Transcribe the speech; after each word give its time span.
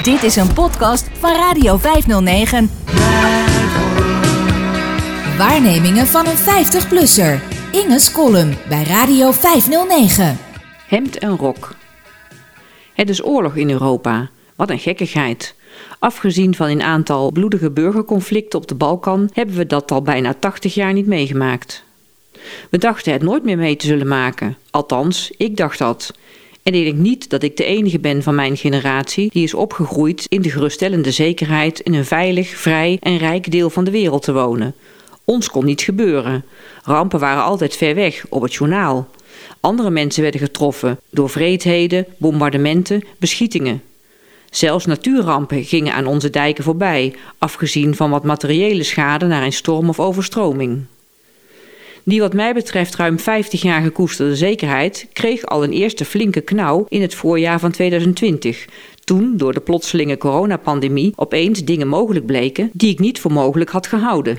Dit 0.00 0.22
is 0.22 0.36
een 0.36 0.52
podcast 0.52 1.08
van 1.12 1.30
Radio 1.30 1.76
509. 1.76 2.70
Waarnemingen 5.38 6.06
van 6.06 6.26
een 6.26 6.36
50-plusser. 6.36 7.40
Inge's 7.72 8.12
column 8.12 8.54
bij 8.68 8.84
Radio 8.84 9.32
509. 9.32 10.38
Hemd 10.86 11.18
en 11.18 11.36
rok. 11.36 11.74
Het 12.94 13.08
is 13.08 13.24
oorlog 13.24 13.56
in 13.56 13.70
Europa. 13.70 14.30
Wat 14.56 14.70
een 14.70 14.78
gekkigheid. 14.78 15.54
Afgezien 15.98 16.54
van 16.54 16.68
een 16.68 16.82
aantal 16.82 17.30
bloedige 17.32 17.70
burgerconflicten 17.70 18.58
op 18.58 18.68
de 18.68 18.74
Balkan 18.74 19.30
hebben 19.32 19.56
we 19.56 19.66
dat 19.66 19.90
al 19.90 20.02
bijna 20.02 20.34
80 20.34 20.74
jaar 20.74 20.92
niet 20.92 21.06
meegemaakt. 21.06 21.84
We 22.70 22.78
dachten 22.78 23.12
het 23.12 23.22
nooit 23.22 23.44
meer 23.44 23.58
mee 23.58 23.76
te 23.76 23.86
zullen 23.86 24.08
maken. 24.08 24.56
Althans, 24.70 25.32
ik 25.36 25.56
dacht 25.56 25.78
dat. 25.78 26.12
En 26.62 26.74
ik 26.74 26.84
denk 26.84 26.96
niet 26.96 27.30
dat 27.30 27.42
ik 27.42 27.56
de 27.56 27.64
enige 27.64 27.98
ben 27.98 28.22
van 28.22 28.34
mijn 28.34 28.56
generatie 28.56 29.30
die 29.32 29.42
is 29.42 29.54
opgegroeid 29.54 30.26
in 30.28 30.42
de 30.42 30.50
geruststellende 30.50 31.10
zekerheid 31.10 31.80
in 31.80 31.94
een 31.94 32.04
veilig, 32.04 32.48
vrij 32.48 32.98
en 33.00 33.16
rijk 33.16 33.50
deel 33.50 33.70
van 33.70 33.84
de 33.84 33.90
wereld 33.90 34.22
te 34.22 34.32
wonen. 34.32 34.74
Ons 35.24 35.50
kon 35.50 35.64
niet 35.64 35.80
gebeuren. 35.80 36.44
Rampen 36.82 37.20
waren 37.20 37.42
altijd 37.42 37.76
ver 37.76 37.94
weg, 37.94 38.24
op 38.28 38.42
het 38.42 38.54
journaal. 38.54 39.08
Andere 39.60 39.90
mensen 39.90 40.22
werden 40.22 40.40
getroffen 40.40 41.00
door 41.10 41.30
vreedheden, 41.30 42.06
bombardementen, 42.16 43.04
beschietingen. 43.18 43.82
Zelfs 44.50 44.86
natuurrampen 44.86 45.64
gingen 45.64 45.92
aan 45.92 46.06
onze 46.06 46.30
dijken 46.30 46.64
voorbij, 46.64 47.14
afgezien 47.38 47.94
van 47.96 48.10
wat 48.10 48.24
materiële 48.24 48.82
schade 48.82 49.26
naar 49.26 49.42
een 49.42 49.52
storm 49.52 49.88
of 49.88 50.00
overstroming. 50.00 50.84
Die 52.04 52.20
wat 52.20 52.34
mij 52.34 52.54
betreft 52.54 52.96
ruim 52.96 53.18
50 53.18 53.62
jaar 53.62 53.82
gekoesterde 53.82 54.36
zekerheid 54.36 55.06
kreeg 55.12 55.46
al 55.46 55.62
een 55.62 55.72
eerste 55.72 56.04
flinke 56.04 56.40
knauw 56.40 56.86
in 56.88 57.02
het 57.02 57.14
voorjaar 57.14 57.60
van 57.60 57.70
2020. 57.70 58.64
Toen 59.04 59.36
door 59.36 59.52
de 59.52 59.60
plotselinge 59.60 60.18
coronapandemie 60.18 61.12
opeens 61.16 61.64
dingen 61.64 61.88
mogelijk 61.88 62.26
bleken 62.26 62.70
die 62.72 62.90
ik 62.90 62.98
niet 62.98 63.20
voor 63.20 63.32
mogelijk 63.32 63.70
had 63.70 63.86
gehouden. 63.86 64.38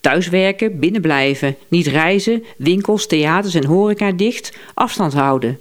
Thuiswerken, 0.00 0.78
binnenblijven, 0.78 1.56
niet 1.68 1.86
reizen, 1.86 2.44
winkels, 2.56 3.06
theaters 3.06 3.54
en 3.54 3.64
horeca 3.64 4.12
dicht, 4.12 4.56
afstand 4.74 5.12
houden. 5.12 5.58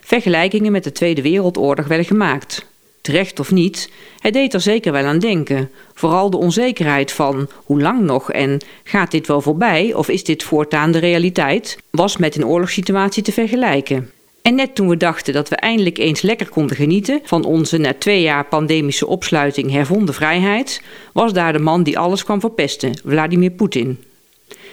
Vergelijkingen 0.00 0.72
met 0.72 0.84
de 0.84 0.92
Tweede 0.92 1.22
Wereldoorlog 1.22 1.86
werden 1.86 2.06
gemaakt 2.06 2.66
terecht 3.08 3.40
of 3.40 3.52
niet, 3.52 3.90
hij 4.18 4.30
deed 4.30 4.54
er 4.54 4.60
zeker 4.60 4.92
wel 4.92 5.04
aan 5.04 5.18
denken. 5.18 5.70
Vooral 5.94 6.30
de 6.30 6.36
onzekerheid 6.36 7.12
van 7.12 7.48
hoe 7.64 7.80
lang 7.80 8.00
nog 8.00 8.32
en 8.32 8.60
gaat 8.84 9.10
dit 9.10 9.26
wel 9.26 9.40
voorbij 9.40 9.94
of 9.94 10.08
is 10.08 10.24
dit 10.24 10.42
voortaan 10.42 10.90
de 10.90 10.98
realiteit, 10.98 11.78
was 11.90 12.16
met 12.16 12.36
een 12.36 12.46
oorlogssituatie 12.46 13.22
te 13.22 13.32
vergelijken. 13.32 14.10
En 14.42 14.54
net 14.54 14.74
toen 14.74 14.88
we 14.88 14.96
dachten 14.96 15.32
dat 15.32 15.48
we 15.48 15.56
eindelijk 15.56 15.98
eens 15.98 16.22
lekker 16.22 16.48
konden 16.48 16.76
genieten 16.76 17.20
van 17.24 17.44
onze 17.44 17.78
na 17.78 17.94
twee 17.94 18.22
jaar 18.22 18.44
pandemische 18.44 19.06
opsluiting 19.06 19.70
hervonden 19.70 20.14
vrijheid, 20.14 20.82
was 21.12 21.32
daar 21.32 21.52
de 21.52 21.58
man 21.58 21.82
die 21.82 21.98
alles 21.98 22.24
kwam 22.24 22.40
verpesten, 22.40 22.98
Vladimir 23.04 23.50
Poetin. 23.50 23.98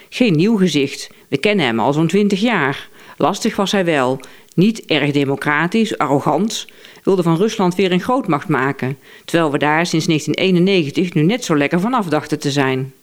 Geen 0.09 0.35
nieuw 0.35 0.57
gezicht, 0.57 1.09
we 1.27 1.37
kennen 1.37 1.65
hem 1.65 1.79
al 1.79 1.93
zo'n 1.93 2.07
twintig 2.07 2.41
jaar. 2.41 2.89
Lastig 3.17 3.55
was 3.55 3.71
hij 3.71 3.85
wel, 3.85 4.19
niet 4.55 4.85
erg 4.85 5.11
democratisch, 5.11 5.97
arrogant, 5.97 6.67
wilde 7.03 7.23
van 7.23 7.37
Rusland 7.37 7.75
weer 7.75 7.91
een 7.91 8.01
grootmacht 8.01 8.47
maken, 8.47 8.97
terwijl 9.25 9.51
we 9.51 9.57
daar 9.57 9.85
sinds 9.85 10.05
1991 10.05 11.13
nu 11.13 11.21
net 11.21 11.45
zo 11.45 11.57
lekker 11.57 11.79
vanaf 11.79 12.07
dachten 12.07 12.39
te 12.39 12.51
zijn. 12.51 12.93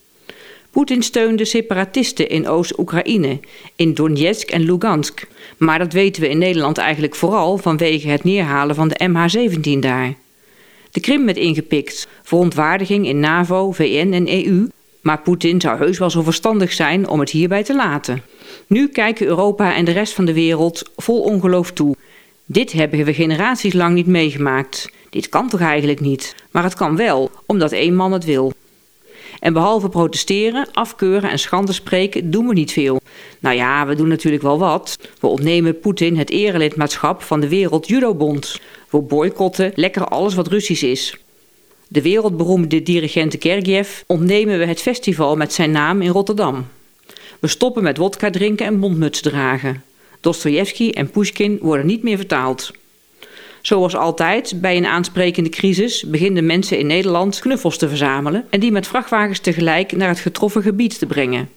Poetin 0.70 1.02
steunde 1.02 1.44
separatisten 1.44 2.28
in 2.28 2.48
Oost-Oekraïne, 2.48 3.40
in 3.76 3.94
Donetsk 3.94 4.50
en 4.50 4.62
Lugansk. 4.62 5.26
Maar 5.56 5.78
dat 5.78 5.92
weten 5.92 6.22
we 6.22 6.28
in 6.28 6.38
Nederland 6.38 6.78
eigenlijk 6.78 7.14
vooral 7.14 7.58
vanwege 7.58 8.08
het 8.08 8.24
neerhalen 8.24 8.74
van 8.74 8.88
de 8.88 9.08
MH17 9.08 9.78
daar. 9.78 10.14
De 10.90 11.00
Krim 11.00 11.24
werd 11.24 11.36
ingepikt, 11.36 12.08
verontwaardiging 12.22 13.06
in 13.06 13.20
NAVO, 13.20 13.72
VN 13.72 14.12
en 14.12 14.28
EU. 14.28 14.68
Maar 15.00 15.20
Poetin 15.20 15.60
zou 15.60 15.78
heus 15.78 15.98
wel 15.98 16.10
zo 16.10 16.22
verstandig 16.22 16.72
zijn 16.72 17.08
om 17.08 17.20
het 17.20 17.30
hierbij 17.30 17.62
te 17.62 17.74
laten. 17.74 18.22
Nu 18.66 18.88
kijken 18.88 19.26
Europa 19.26 19.74
en 19.74 19.84
de 19.84 19.90
rest 19.92 20.12
van 20.12 20.24
de 20.24 20.32
wereld 20.32 20.90
vol 20.96 21.20
ongeloof 21.20 21.72
toe. 21.72 21.96
Dit 22.44 22.72
hebben 22.72 23.04
we 23.04 23.14
generaties 23.14 23.72
lang 23.72 23.94
niet 23.94 24.06
meegemaakt. 24.06 24.90
Dit 25.10 25.28
kan 25.28 25.48
toch 25.48 25.60
eigenlijk 25.60 26.00
niet? 26.00 26.34
Maar 26.50 26.62
het 26.62 26.74
kan 26.74 26.96
wel, 26.96 27.30
omdat 27.46 27.72
één 27.72 27.94
man 27.94 28.12
het 28.12 28.24
wil. 28.24 28.52
En 29.40 29.52
behalve 29.52 29.88
protesteren, 29.88 30.68
afkeuren 30.72 31.30
en 31.30 31.38
schande 31.38 31.72
spreken, 31.72 32.30
doen 32.30 32.46
we 32.46 32.54
niet 32.54 32.72
veel. 32.72 33.00
Nou 33.40 33.56
ja, 33.56 33.86
we 33.86 33.94
doen 33.94 34.08
natuurlijk 34.08 34.42
wel 34.42 34.58
wat. 34.58 34.98
We 35.20 35.26
ontnemen 35.26 35.80
Poetin 35.80 36.16
het 36.16 36.30
erelidmaatschap 36.30 37.22
van 37.22 37.40
de 37.40 37.48
Wereld 37.48 37.88
Judobond. 37.88 38.60
We 38.90 39.00
boycotten 39.00 39.72
lekker 39.74 40.04
alles 40.04 40.34
wat 40.34 40.48
Russisch 40.48 40.82
is. 40.82 41.16
De 41.88 42.02
wereldberoemde 42.02 42.82
dirigent 42.82 43.36
Gergiev 43.38 44.00
ontnemen 44.06 44.58
we 44.58 44.66
het 44.66 44.80
festival 44.80 45.36
met 45.36 45.52
zijn 45.52 45.70
naam 45.70 46.02
in 46.02 46.10
Rotterdam. 46.10 46.66
We 47.42 47.48
stoppen 47.48 47.82
met 47.82 47.96
wodka 47.96 48.30
drinken 48.30 48.66
en 48.66 48.80
bondmuts 48.80 49.20
dragen. 49.20 49.82
Dostoevsky 50.20 50.90
en 50.90 51.10
Pushkin 51.10 51.58
worden 51.60 51.86
niet 51.86 52.02
meer 52.02 52.16
vertaald. 52.16 52.70
Zoals 53.62 53.96
altijd 53.96 54.60
bij 54.60 54.76
een 54.76 54.86
aansprekende 54.86 55.48
crisis 55.48 56.02
beginnen 56.02 56.46
mensen 56.46 56.78
in 56.78 56.86
Nederland 56.86 57.40
knuffels 57.40 57.78
te 57.78 57.88
verzamelen 57.88 58.46
en 58.50 58.60
die 58.60 58.72
met 58.72 58.86
vrachtwagens 58.86 59.38
tegelijk 59.38 59.92
naar 59.92 60.08
het 60.08 60.18
getroffen 60.18 60.62
gebied 60.62 60.98
te 60.98 61.06
brengen. 61.06 61.48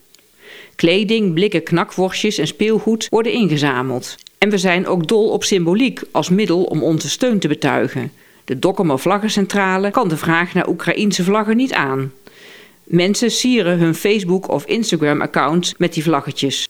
Kleding, 0.75 1.33
blikken, 1.33 1.63
knakworstjes 1.63 2.37
en 2.37 2.47
speelgoed 2.47 3.07
worden 3.09 3.31
ingezameld. 3.31 4.15
En 4.37 4.49
we 4.49 4.57
zijn 4.57 4.87
ook 4.87 5.07
dol 5.07 5.29
op 5.29 5.43
symboliek 5.43 6.01
als 6.11 6.29
middel 6.29 6.63
om 6.63 6.83
onze 6.83 7.09
steun 7.09 7.39
te 7.39 7.47
betuigen. 7.47 8.11
De 8.45 8.59
Dokkumer 8.59 8.99
Vlaggencentrale 8.99 9.91
kan 9.91 10.07
de 10.07 10.17
vraag 10.17 10.53
naar 10.53 10.67
Oekraïense 10.67 11.23
vlaggen 11.23 11.57
niet 11.57 11.73
aan. 11.73 12.11
Mensen 12.85 13.31
sieren 13.31 13.79
hun 13.79 13.95
Facebook- 13.95 14.49
of 14.49 14.65
Instagram-account 14.65 15.73
met 15.77 15.93
die 15.93 16.03
vlaggetjes. 16.03 16.67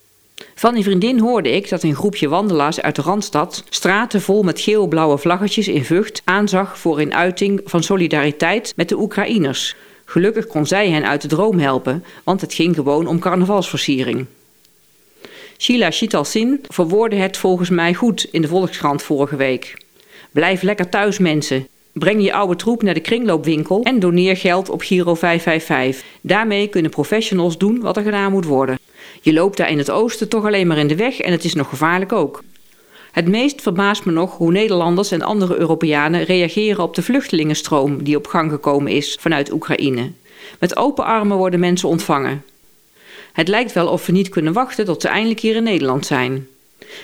Van 0.55 0.75
een 0.75 0.83
vriendin 0.83 1.19
hoorde 1.19 1.51
ik 1.51 1.69
dat 1.69 1.83
een 1.83 1.95
groepje 1.95 2.29
wandelaars 2.29 2.81
uit 2.81 2.95
de 2.95 3.01
Randstad 3.01 3.63
straten 3.69 4.21
vol 4.21 4.43
met 4.43 4.59
geel-blauwe 4.59 5.17
vlaggetjes 5.17 5.67
in 5.67 5.85
Vught 5.85 6.21
aanzag 6.23 6.79
voor 6.79 6.99
een 6.99 7.13
uiting 7.13 7.61
van 7.65 7.83
solidariteit 7.83 8.73
met 8.75 8.89
de 8.89 8.97
Oekraïners. 8.97 9.75
Gelukkig 10.05 10.47
kon 10.47 10.65
zij 10.65 10.89
hen 10.89 11.07
uit 11.07 11.21
de 11.21 11.27
droom 11.27 11.59
helpen, 11.59 12.03
want 12.23 12.41
het 12.41 12.53
ging 12.53 12.75
gewoon 12.75 13.07
om 13.07 13.19
carnavalsversiering. 13.19 14.25
Sheila 15.57 15.91
Chitalsin 15.91 16.61
verwoordde 16.67 17.17
het 17.17 17.37
volgens 17.37 17.69
mij 17.69 17.93
goed 17.93 18.27
in 18.31 18.41
de 18.41 18.47
Volkskrant 18.47 19.03
vorige 19.03 19.35
week. 19.35 19.83
Blijf 20.31 20.61
lekker 20.61 20.89
thuis 20.89 21.17
mensen. 21.17 21.67
Breng 21.95 22.23
je 22.23 22.33
oude 22.33 22.55
troep 22.55 22.83
naar 22.83 22.93
de 22.93 22.99
kringloopwinkel 22.99 23.83
en 23.83 23.99
doneer 23.99 24.37
geld 24.37 24.69
op 24.69 24.81
Giro 24.81 25.15
555. 25.15 26.03
Daarmee 26.21 26.67
kunnen 26.67 26.91
professionals 26.91 27.57
doen 27.57 27.79
wat 27.79 27.97
er 27.97 28.03
gedaan 28.03 28.31
moet 28.31 28.45
worden. 28.45 28.79
Je 29.21 29.33
loopt 29.33 29.57
daar 29.57 29.69
in 29.69 29.77
het 29.77 29.91
oosten 29.91 30.29
toch 30.29 30.45
alleen 30.45 30.67
maar 30.67 30.77
in 30.77 30.87
de 30.87 30.95
weg 30.95 31.19
en 31.19 31.31
het 31.31 31.43
is 31.43 31.53
nog 31.53 31.69
gevaarlijk 31.69 32.13
ook. 32.13 32.43
Het 33.11 33.27
meest 33.27 33.61
verbaast 33.61 34.05
me 34.05 34.11
nog 34.11 34.37
hoe 34.37 34.51
Nederlanders 34.51 35.11
en 35.11 35.21
andere 35.21 35.57
Europeanen 35.57 36.23
reageren 36.23 36.83
op 36.83 36.95
de 36.95 37.03
vluchtelingenstroom 37.03 38.03
die 38.03 38.17
op 38.17 38.27
gang 38.27 38.51
gekomen 38.51 38.91
is 38.91 39.17
vanuit 39.19 39.51
Oekraïne. 39.51 40.11
Met 40.59 40.77
open 40.77 41.05
armen 41.05 41.37
worden 41.37 41.59
mensen 41.59 41.89
ontvangen. 41.89 42.43
Het 43.33 43.47
lijkt 43.47 43.73
wel 43.73 43.87
of 43.87 44.05
we 44.05 44.11
niet 44.11 44.29
kunnen 44.29 44.53
wachten 44.53 44.85
tot 44.85 45.01
ze 45.01 45.07
eindelijk 45.07 45.39
hier 45.39 45.55
in 45.55 45.63
Nederland 45.63 46.05
zijn. 46.05 46.47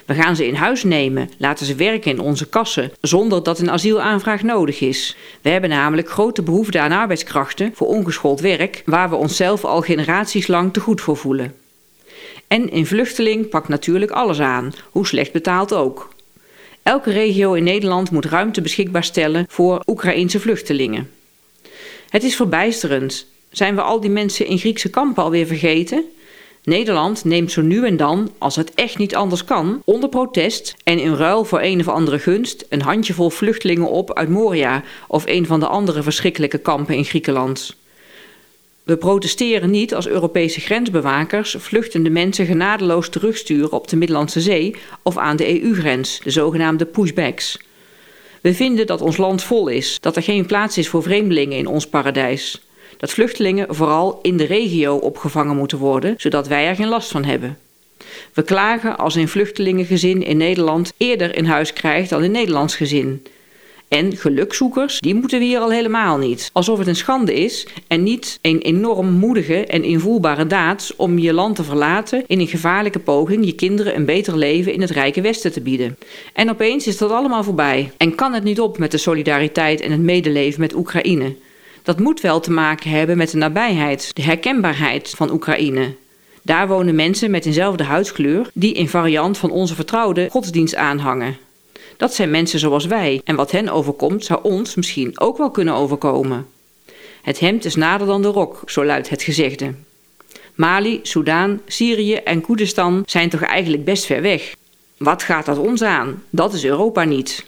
We 0.06 0.14
gaan 0.14 0.36
ze 0.36 0.48
in 0.48 0.54
huis 0.54 0.84
nemen, 0.84 1.30
laten 1.38 1.66
ze 1.66 1.76
werken 1.76 2.12
in 2.12 2.20
onze 2.20 2.50
kassen, 2.50 2.92
zonder 3.02 3.44
dat 3.44 3.60
een 3.60 3.72
asielaanvraag 3.72 4.44
nodig 4.44 4.82
is. 4.82 5.16
We 5.42 5.50
hebben 5.50 5.70
namelijk 5.70 6.10
grote 6.10 6.42
behoefte 6.42 6.80
aan 6.80 6.92
arbeidskrachten 6.92 7.72
voor 7.74 7.88
ongeschoold 7.88 8.40
werk, 8.40 8.84
waar 8.86 9.10
we 9.10 9.16
onszelf 9.16 9.66
al 9.66 9.82
generaties 9.82 10.48
lang 10.48 10.74
te 10.74 10.80
goed 10.80 11.02
voor 11.02 11.18
voelen. 11.18 11.56
En 12.48 12.76
een 12.76 12.86
vluchteling 12.86 13.50
pakt 13.50 13.68
natuurlijk 13.68 14.12
alles 14.12 14.40
aan, 14.40 14.74
hoe 14.92 15.08
slecht 15.08 15.32
betaald 15.32 15.74
ook. 15.74 16.14
Elke 16.84 17.12
regio 17.12 17.54
in 17.54 17.64
Nederland 17.64 18.12
moet 18.12 18.26
ruimte 18.26 18.62
beschikbaar 18.62 19.04
stellen 19.04 19.46
voor 19.50 19.82
Oekraïense 19.86 20.40
vluchtelingen. 20.40 21.10
Het 22.10 22.24
is 22.24 22.36
verbijsterend. 22.36 23.26
Zijn 23.50 23.76
we 23.76 23.82
al 23.82 24.00
die 24.00 24.10
mensen 24.10 24.46
in 24.46 24.58
Griekse 24.58 24.90
kampen 24.90 25.24
alweer 25.24 25.46
vergeten? 25.46 26.04
Nederland 26.64 27.26
neemt 27.26 27.52
zo 27.52 27.62
nu 27.62 27.86
en 27.86 27.98
dan, 27.98 28.32
als 28.38 28.56
het 28.56 28.74
echt 28.76 28.98
niet 28.98 29.16
anders 29.16 29.44
kan, 29.44 29.82
onder 29.86 30.10
protest 30.10 30.76
en 30.84 31.00
in 31.00 31.14
ruil 31.14 31.46
voor 31.46 31.62
een 31.62 31.80
of 31.80 31.88
andere 31.88 32.20
gunst 32.20 32.66
een 32.70 32.82
handjevol 32.82 33.30
vluchtelingen 33.30 33.90
op 33.90 34.14
uit 34.14 34.30
Moria 34.30 34.84
of 35.08 35.24
een 35.26 35.46
van 35.46 35.60
de 35.60 35.68
andere 35.68 36.04
verschrikkelijke 36.04 36.58
kampen 36.58 36.96
in 36.96 37.06
Griekenland. 37.06 37.76
We 38.84 38.98
protesteren 38.98 39.70
niet 39.70 39.96
als 39.96 40.08
Europese 40.08 40.60
grensbewakers 40.60 41.56
vluchtende 41.60 42.10
mensen 42.10 42.46
genadeloos 42.46 43.10
terugsturen 43.10 43.72
op 43.72 43.88
de 43.88 43.96
Middellandse 43.96 44.42
Zee 44.42 44.76
of 45.04 45.18
aan 45.18 45.36
de 45.36 45.64
EU-grens, 45.64 46.20
de 46.24 46.30
zogenaamde 46.30 46.86
pushbacks. 46.86 47.60
We 48.42 48.54
vinden 48.54 48.88
dat 48.88 49.02
ons 49.02 49.18
land 49.18 49.44
vol 49.44 49.68
is, 49.68 49.98
dat 50.00 50.16
er 50.16 50.24
geen 50.24 50.46
plaats 50.46 50.78
is 50.78 50.90
voor 50.90 51.04
vreemdelingen 51.04 51.58
in 51.58 51.68
ons 51.68 51.88
paradijs. 51.88 52.62
Dat 53.02 53.12
vluchtelingen 53.12 53.76
vooral 53.76 54.20
in 54.22 54.38
de 54.38 54.44
regio 54.44 54.96
opgevangen 54.96 55.56
moeten 55.56 55.78
worden, 55.78 56.14
zodat 56.18 56.48
wij 56.48 56.68
er 56.68 56.76
geen 56.76 56.88
last 56.88 57.12
van 57.12 57.24
hebben. 57.24 57.58
We 58.34 58.44
klagen 58.44 58.98
als 58.98 59.16
een 59.16 59.28
vluchtelingengezin 59.28 60.24
in 60.24 60.38
Nederland 60.38 60.94
eerder 60.98 61.36
in 61.36 61.46
huis 61.46 61.74
krijgt 61.74 62.10
dan 62.10 62.24
een 62.24 62.32
Nederlands 62.32 62.76
gezin. 62.76 63.26
En 63.88 64.18
gelukzoekers, 64.18 65.00
die 65.00 65.16
moeten 65.16 65.40
we 65.40 65.46
hier 65.46 65.60
al 65.60 65.72
helemaal 65.72 66.18
niet. 66.18 66.50
Alsof 66.54 66.78
het 66.78 66.88
een 66.88 66.96
schande 66.96 67.34
is 67.34 67.68
en 67.88 68.04
niet 68.04 68.40
een 68.42 68.60
enorm 68.60 69.12
moedige 69.12 69.66
en 69.66 69.84
invoelbare 69.84 70.48
daad 70.48 70.94
om 70.98 71.20
je 71.20 71.34
land 71.34 71.56
te 71.56 71.64
verlaten 71.64 72.24
in 72.28 72.40
een 72.40 72.48
gevaarlijke 72.48 73.00
poging 73.00 73.46
je 73.46 73.56
kinderen 73.56 73.96
een 73.96 74.06
beter 74.06 74.38
leven 74.38 74.74
in 74.74 74.82
het 74.82 74.90
rijke 74.90 75.22
Westen 75.22 75.52
te 75.52 75.62
bieden. 75.62 75.98
En 76.34 76.50
opeens 76.50 76.88
is 76.88 76.98
dat 76.98 77.12
allemaal 77.12 77.44
voorbij. 77.44 77.92
En 77.98 78.16
kan 78.16 78.34
het 78.34 78.44
niet 78.44 78.60
op 78.60 78.78
met 78.78 78.92
de 78.92 78.98
solidariteit 78.98 79.82
en 79.82 79.92
het 79.92 80.02
medeleven 80.02 80.62
met 80.62 80.76
Oekraïne. 80.76 81.36
Dat 81.84 82.00
moet 82.00 82.22
wel 82.22 82.40
te 82.40 82.52
maken 82.52 82.90
hebben 82.90 83.18
met 83.18 83.32
de 83.32 83.38
nabijheid, 83.38 84.16
de 84.16 84.22
herkenbaarheid 84.22 85.10
van 85.10 85.32
Oekraïne. 85.32 85.96
Daar 86.42 86.68
wonen 86.68 86.96
mensen 86.96 87.32
met 87.32 87.46
eenzelfde 87.46 87.84
huidskleur 87.84 88.50
die 88.54 88.74
in 88.74 88.90
variant 88.90 89.38
van 89.38 89.52
onze 89.52 89.76
vertrouwde 89.76 90.28
godsdienst 90.30 90.76
aanhangen. 90.76 91.38
Dat 91.98 92.14
zijn 92.14 92.32
mensen 92.32 92.60
zoals 92.60 92.86
wij 92.86 93.22
en 93.24 93.36
wat 93.36 93.52
hen 93.52 93.70
overkomt 93.70 94.26
zou 94.26 94.40
ons 94.44 94.76
misschien 94.76 95.20
ook 95.20 95.38
wel 95.38 95.52
kunnen 95.52 95.74
overkomen. 95.74 96.48
Het 97.22 97.40
hemd 97.40 97.66
is 97.66 97.76
nader 97.76 98.08
dan 98.08 98.22
de 98.22 98.28
rok, 98.28 98.62
zo 98.66 98.86
luidt 98.86 99.10
het 99.10 99.22
gezegde. 99.22 99.74
Mali, 100.56 101.00
Soudaan, 101.04 101.62
Syrië 101.66 102.16
en 102.16 102.42
Koerdistan 102.42 103.04
zijn 103.06 103.30
toch 103.30 103.42
eigenlijk 103.42 103.86
best 103.86 104.06
ver 104.06 104.22
weg. 104.22 104.56
Wat 104.98 105.24
gaat 105.24 105.46
dat 105.46 105.58
ons 105.58 105.82
aan? 105.82 106.24
Dat 106.30 106.54
is 106.54 106.66
Europa 106.66 107.04
niet. 107.04 107.46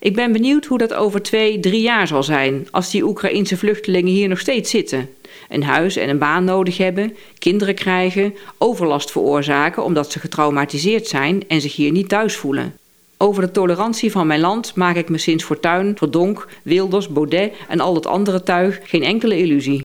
Ik 0.00 0.14
ben 0.14 0.32
benieuwd 0.32 0.66
hoe 0.66 0.78
dat 0.78 0.94
over 0.94 1.22
twee, 1.22 1.60
drie 1.60 1.82
jaar 1.82 2.06
zal 2.06 2.22
zijn, 2.22 2.68
als 2.70 2.90
die 2.90 3.04
Oekraïense 3.04 3.56
vluchtelingen 3.56 4.12
hier 4.12 4.28
nog 4.28 4.38
steeds 4.38 4.70
zitten. 4.70 5.08
Een 5.48 5.62
huis 5.62 5.96
en 5.96 6.08
een 6.08 6.18
baan 6.18 6.44
nodig 6.44 6.76
hebben, 6.76 7.16
kinderen 7.38 7.74
krijgen, 7.74 8.34
overlast 8.58 9.10
veroorzaken 9.10 9.84
omdat 9.84 10.12
ze 10.12 10.18
getraumatiseerd 10.18 11.06
zijn 11.06 11.48
en 11.48 11.60
zich 11.60 11.76
hier 11.76 11.92
niet 11.92 12.08
thuis 12.08 12.36
voelen. 12.36 12.76
Over 13.18 13.42
de 13.42 13.50
tolerantie 13.50 14.10
van 14.10 14.26
mijn 14.26 14.40
land 14.40 14.74
maak 14.74 14.96
ik 14.96 15.08
me 15.08 15.18
sinds 15.18 15.44
Fortuin, 15.44 15.96
Verdonk, 15.96 16.48
Wilders, 16.62 17.08
Baudet 17.08 17.52
en 17.68 17.80
al 17.80 17.94
het 17.94 18.06
andere 18.06 18.42
tuig 18.42 18.80
geen 18.84 19.02
enkele 19.02 19.38
illusie. 19.38 19.80